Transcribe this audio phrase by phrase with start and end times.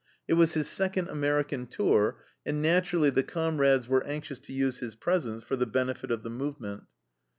[0.27, 4.95] It was his second American tour, and naturally the comrades were anxious to use his
[4.95, 6.85] presence for the benefit of the movement.